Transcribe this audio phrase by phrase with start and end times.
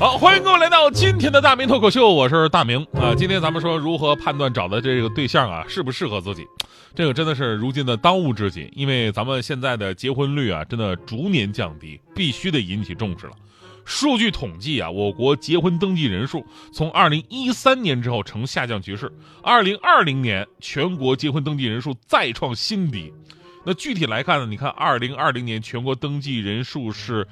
[0.00, 3.14] 好，欢迎各位来到今天的大明脱口秀，我是大明啊。
[3.14, 6.46] 今天咱们说如何判断找的这个对象啊适不适合自己，
[6.94, 13.32] 这个真的是如今的当务之急，因为咱们现在的结婚率啊真的逐年降低，必须得引起重视了。
[13.84, 23.12] 数据统计啊，我国结婚登记人数从二零一三年之后呈下降趋势，二零二零年全国结婚登记人数再创新低。
[23.66, 27.28] 那具体来看呢，你看二零二零年全国登记人数是。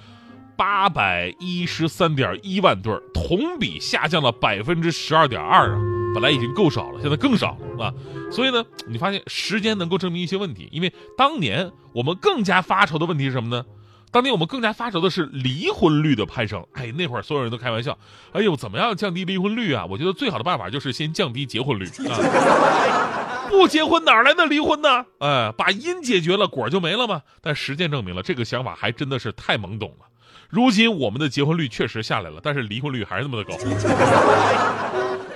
[0.59, 5.79] 八百一十三点一万对同比下降了百分之十二点二啊！
[6.13, 7.95] 本来已经够少了，现在更少了啊！
[8.33, 13.65] 所以呢，你发现时间能够证明一些问题，因为当年我们更加发愁的问题是什么呢？
[14.11, 16.67] 当年我们更加发愁的是离婚率的攀升。
[16.73, 17.97] 哎，那会儿所有人都开玩笑，
[18.33, 19.87] 哎呦，怎么样降低离婚率啊？
[19.89, 23.47] 我觉得最好的办法就是先降低结婚率啊！
[23.49, 25.07] 不结婚哪来的离婚呢？
[25.21, 27.23] 哎，把因解决了，果就没了吗？
[27.41, 30.07] 但实践证明了，这个想法还真的是太懵懂了。
[30.49, 33.55] 如今我们的结婚率确实下来了，但是离婚率还是那么的高。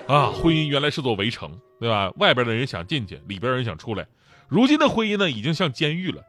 [0.07, 2.11] 啊，婚姻原来是座围城，对吧？
[2.17, 4.07] 外边的人想进去，里边人想出来。
[4.49, 6.23] 如今的婚姻呢，已经像监狱了，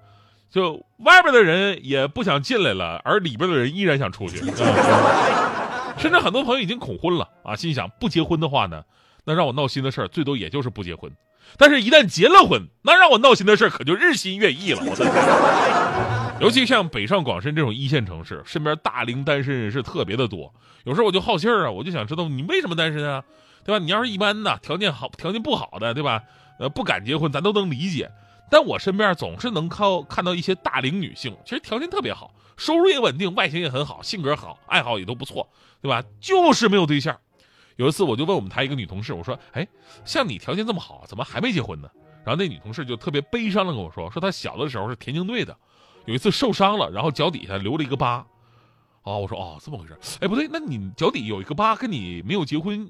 [0.51, 4.37] 就外边的人也不想进来了，而里边的人依然想出去。
[5.97, 8.83] 甚至很多朋友已经恐婚了啊，心想不结婚的话呢，
[9.23, 11.11] 那让我闹心的事儿最多也就是不结婚。
[11.57, 14.81] 但是，一旦结了婚，那让我闹心的事儿可就日新月异了。
[14.85, 16.12] 我的。
[16.39, 20.53] 尤其像北上广深这种一线城市，身边大龄单身人士特别的多。
[20.83, 23.23] 有时候我就好信儿啊，我就想知道你为什么单身啊，
[23.63, 23.83] 对吧？
[23.83, 26.21] 你要是一般的条件好、条件不好的，对吧？
[26.59, 28.11] 呃，不敢结婚，咱都能理解。
[28.51, 35.47] 但我身边总是能靠看到一些大龄女性，其实条件特别好，收入也稳定，外形也很好，性格好，爱好也都不错，
[35.81, 36.03] 对吧？
[36.19, 37.17] 就是没有对象。
[37.77, 39.65] 有一次我就问我们台一个女同事，我说：“哎，
[40.03, 41.89] 像你条件这么好，怎么还没结婚呢？”
[42.25, 45.55] 然后那女同事就特别悲伤的跟我说：“说她小的时候是田径队的。”
[46.05, 48.25] 有一次受伤了，然后脚底下留了一个疤，
[49.03, 52.89] 哦，我说哦，这么回事，哎，不对，那你脚底有一个疤，跟你没有结婚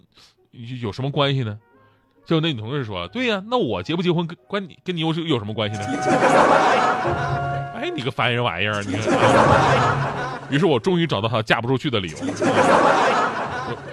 [0.81, 1.59] 有什么关系呢？
[2.25, 5.85] 就那女同事说，对呀，那我结不结婚跟关你跟你有有什么关系呢？
[7.75, 8.95] 哎，你个烦人玩意儿，你。
[10.49, 12.17] 于是我终于找到她嫁不出去的理由。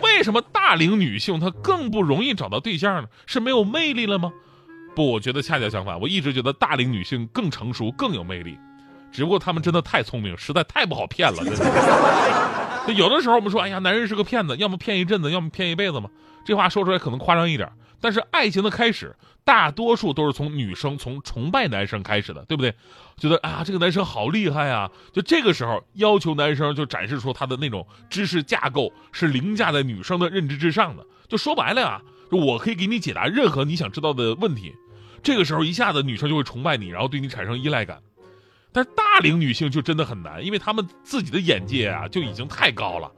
[0.02, 3.08] 为什么大龄女性她更不容易找到对象呢？
[3.26, 4.32] 是没有魅力了吗？
[4.94, 8.56] 不，我觉得恰恰相反，我一直觉得大龄女性更成熟，更有魅力。
[9.12, 11.44] 只不过他们真的太聪明，实在太不好骗了。
[11.44, 16.08] 真的， 有的时候我们说，哎呀，男人是个骗子，要么骗一阵子，要么骗一辈子嘛。
[16.44, 22.74] 这话说出来可能夸张一点，但是爱情的开始，大多数都是从女生从崇拜男生开始的，对不对？
[23.18, 31.04] 觉得啊，这个男生好厉害啊，就这个时候要求男生就展示出他的那种知识架构是凌驾在女生的认知之上的。
[31.28, 32.00] 就说白了呀，
[32.30, 34.74] 就我可以给你解答任何你想知道的问题。
[35.22, 38.00] 这个时候一下子女生就会崇拜你，然后对你产生依赖感。
[38.72, 43.10] 但是大龄女性就真的很难，因为她们自己的眼界啊就已经太高了。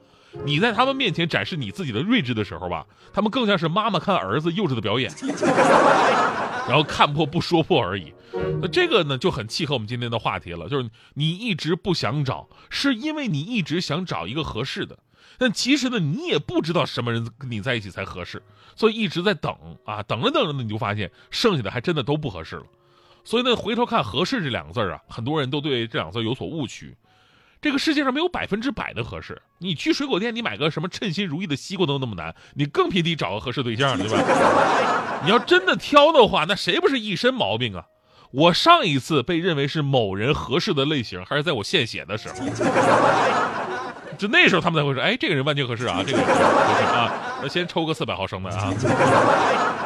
[0.45, 5.11] 你在她们面前展示你自己的睿智的时候吧，她们更像是妈妈看儿子幼稚的表演，
[6.67, 8.13] 然后看破不说破而已。
[8.59, 14.97] 那这个呢就很契合我们今天的话题了，就是你一直不想找，是因为你一直想找一个合适的，
[15.37, 18.41] 但其实呢你也不知道什么人跟你在一起才合适，
[18.75, 19.55] 所以一直在等
[19.85, 22.63] 啊，等着等着呢你就发现剩下的还真的都不合适了。
[23.23, 26.95] 所以呢，回头看“合适”这两个字啊，很多人都对这两个字有所误区。
[27.61, 29.41] 这个世界上没有百分之百的合适。
[29.59, 35.21] 你去水果店，你买个什么称心如意的西瓜都那么难，你更别提找个合适对象了，对吧？
[35.23, 37.85] 你要真的挑的话，那谁不是一身毛病啊？
[38.31, 42.35] 我上一次被认为是某人合适的类型，还是在我献血的时候。
[44.17, 48.73] 就那时候他们才会说：“哎，这个人完全合适啊，这个人合适啊。”那先抽个四百毫升的啊，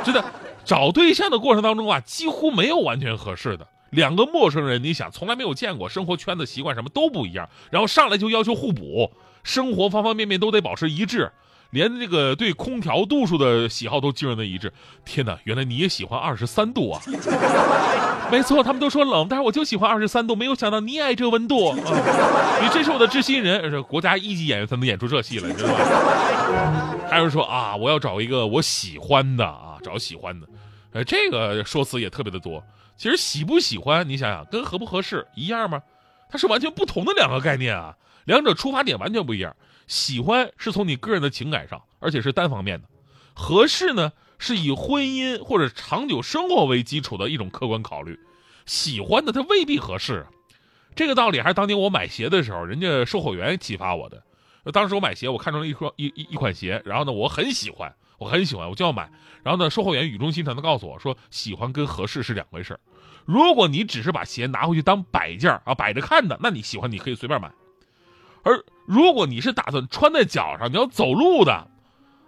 [0.04, 0.24] 真的。
[0.68, 4.84] 找对象的过程当中啊，几乎没有完全合适的两个陌生人。
[4.84, 9.10] 你想，从来没有见过，生活圈子、习惯什么都不一样，然后上来就要求互补，
[9.44, 11.32] 生活方方面面都得保持一致，
[11.70, 14.74] 连这个对空调度数的喜好都惊人的一致。
[15.06, 17.02] 天哪，原来你也喜欢二十三度啊！
[18.30, 21.70] 没错，他们都说冷，但是我就喜欢二十三度，没有想到你也爱这温度。
[21.70, 21.78] 啊！
[22.62, 26.94] 你真是我的知心人，是国家一级演员才能演出这戏来，你知道吗？
[27.10, 30.46] 还有人说啊，我要找一个我喜欢的啊，找喜欢的。
[30.92, 32.64] 呃，这个说辞也特别的多。
[32.96, 35.82] 其实喜不喜欢，你想想，跟合不合适一样吗？
[36.30, 37.96] 它是完全不同的两个概念啊，
[38.26, 39.56] 两者出发点完全不一样。
[39.88, 42.88] 喜欢是从你个人的情感上，而且是单方面的；
[43.34, 48.20] 合适呢，是以婚姻或者长久生活为基础的一种客观考虑。
[48.66, 50.26] 喜欢的它未必合适，
[50.96, 54.22] 这个道理还是当年我买鞋的时候，人家售货员启发我的。
[54.74, 59.10] 当时我买鞋，我看中了一双一一一款鞋，然后呢，我很喜欢，我很喜欢，我就要买。
[59.44, 62.80] 然后呢，售货员语重心长的告诉我说，喜欢跟合适是两回事
[63.26, 67.52] 如果你只是把鞋拿回去当摆件啊，摆着看的，那你喜欢你可以随便买。
[68.44, 71.68] 而如果你是打算穿在脚上，你要走路的，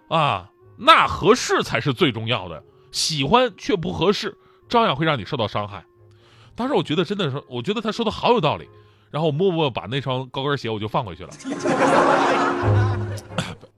[0.08, 2.62] 啊，那合适才是最重要的。
[2.92, 4.36] 喜欢却不合适，
[4.68, 5.84] 照样会让你受到伤害。
[6.54, 8.68] 当时我觉得真的是，我觉得他说的好有道理。
[9.10, 11.30] 然后我默默把那双高跟鞋我就放回去了，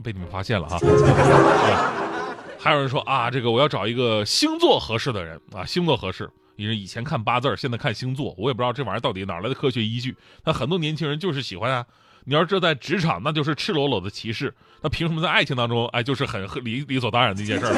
[0.02, 0.78] 被你们发现了哈。
[2.58, 6.28] 还有人说啊，这个我要找一个星座合适的人啊，星座合适。
[6.56, 10.14] 因为以前看八字，现在看星座，我也不知道这玩意儿到底哪来的科学依据。
[10.44, 11.84] 那很多年轻人就是喜欢啊。
[12.25, 14.54] 你要是这在职场，那就是赤裸裸的歧视。
[14.81, 17.72] 那凭什么在爱情当中，哎，就是很理理所当然的一件事儿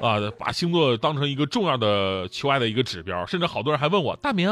[0.02, 0.18] 啊？
[0.36, 4.48] 把星座当成一个重要的求爱的一个指标，甚至好多人还问我大明。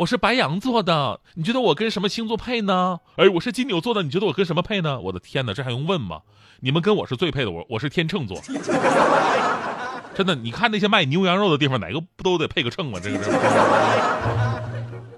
[0.00, 3.00] 我是白羊座的，你觉得我跟什么星座配呢？
[3.16, 4.98] 哎，我是金牛座的，你觉得我跟什么配呢？
[4.98, 6.22] 我的天哪，这还用问吗？
[6.60, 8.40] 你们跟我是最配的，我我是天秤座。
[10.16, 12.98] 真的，你看那些卖牛羊肉的地方，哪个不都得配个秤吗？
[12.98, 13.30] 这个是。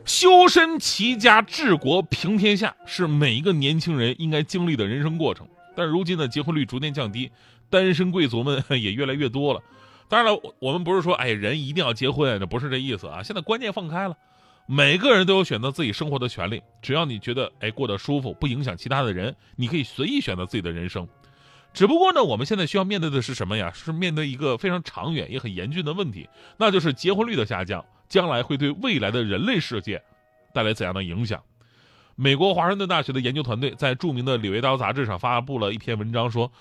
[0.05, 5.47] 修身齐家治国平天下是每一个年轻人应该经历的人生过程，
[5.77, 7.31] 但如今呢，结婚率逐渐降低，
[7.71, 9.61] 单身贵族们 也越来越多了。
[10.09, 13.23] 当然了，我们不是说哎人一定要结婚，这不是这意思啊。
[13.23, 14.17] 现在观念放开了。
[14.67, 21.07] 每个人都有选择自己生活的权利，只要你觉得哎过得舒服，不影响其他的人，你可以随意选择自己的人生。
[21.75, 23.73] 只不过呢，我们现在需要面对的是什么呀？
[23.75, 26.29] 是面对一个非常长远也很严峻的问题，
[26.59, 30.03] 那就是结婚率的下降，将来会对未来的人类世界
[30.55, 31.43] 带来怎样的影响？
[32.15, 36.53] 美国华盛顿大学的研究团队在著名的《柳叶刀》杂志上发布了一篇文章，说，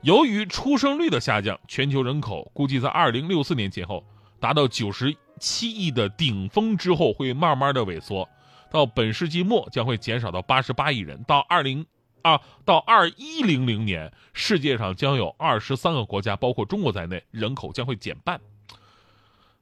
[0.00, 4.02] 由于出生率的下降，全球人口估计在2064年前后
[4.40, 5.16] 达到90。
[5.44, 8.26] 七亿的顶峰之后会慢慢的萎缩，
[8.70, 11.22] 到本世纪末将会减少到八十八亿人。
[11.24, 11.84] 到二零
[12.22, 18.40] 啊，到二一零零年，世界上将有二十三个国家，包括中国在内，人口将会减半。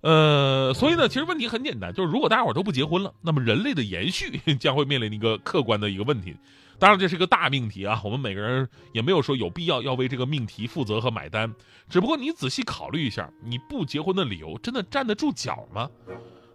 [0.02, 6.36] 呃，所以呢，其实问题很简单，就是如果大家伙都不结婚了，那么人类的延续 将会面临一个客观的一个问题。
[6.78, 11.54] 当然，这是一个大命题啊，我们每个人也没有说有必要要为这个命题负责和买单。
[11.88, 15.88] 只不过你仔细考虑一下，你不结婚的理由真的站得住脚吗？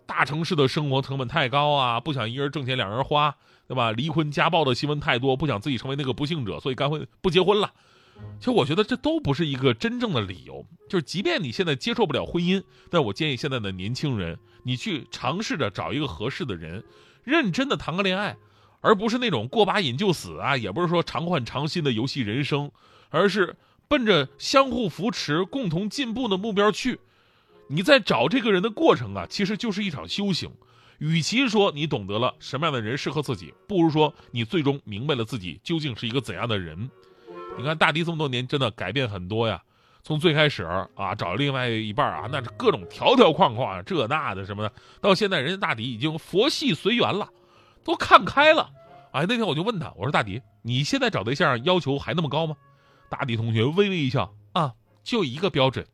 [0.05, 3.33] 大城市的生活成本太高啊，不想一人挣钱两人花，
[3.65, 3.93] 对吧？
[3.93, 7.71] 离婚家暴的新闻太多，不想自己成为那个不幸者，所以干脆不结婚了。
[8.39, 10.65] 其实我觉得这都不是一个真正的理由。
[10.89, 16.83] 就是即便你现在接受不了婚姻，但我建议现在的年轻人，你去尝试着找一个合适的人，
[17.23, 18.37] 认真的谈个恋爱。
[18.79, 22.71] 而不是那种过把瘾就死啊，也不是说常换常新的游戏人生，
[23.09, 23.55] 而是
[23.87, 26.99] 奔着相互扶持、共同进步的目标去。
[27.69, 30.51] 你在找这个人的过程啊，其实就是一场修行。
[30.99, 36.89] 与其说你懂得了什么样的人适合自己，不如说你最终明白了自己究竟是一个怎样的人。
[37.57, 39.61] 你看大迪这么多年真的改变很多呀，
[40.03, 40.63] 从最开始
[40.95, 44.71] 啊找另外一半啊，那是各种条条框框这那的什么的，
[45.01, 47.27] 到现在人家大迪已经佛系随缘了。
[47.83, 48.69] 都看开了，
[49.13, 52.53] 哎，那天我就问他，我说大迪，你现在找对象要求还那么高吗？
[53.09, 54.73] 大迪同学微微一笑，啊，
[55.05, 55.85] 就一个标准，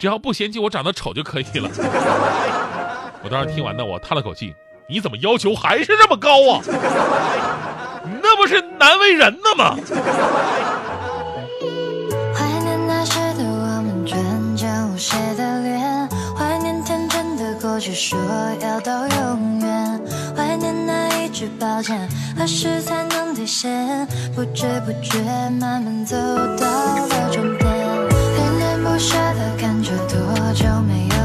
[0.00, 1.70] 只要不嫌弃我长得丑就可以了。
[3.22, 4.52] 我当时听完呢，我叹了口气，
[4.88, 6.60] 你怎么要求还是这么高啊？
[8.20, 9.76] 那不是难为人的吗？
[12.34, 18.18] 怀念那时的我们纯真无邪的脸，怀念天真的过去，说
[18.60, 20.00] 要到永远，
[20.36, 21.26] 怀念那一。
[21.36, 24.08] 句抱歉，何时才能兑现？
[24.34, 25.20] 不知不觉，
[25.60, 26.16] 慢慢走
[26.56, 30.16] 到了终点，恋恋不舍的感觉，多
[30.54, 31.15] 久没有